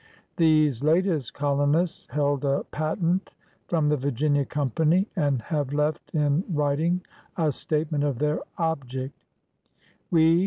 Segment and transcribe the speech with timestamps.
[0.37, 3.29] These latest colonists held a patent
[3.67, 7.01] from the Virginia Company and have left in writing
[7.37, 9.13] a statement of their object:
[10.09, 10.39] "We